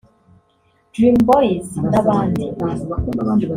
[0.93, 2.43] Dream Boyz n’abandi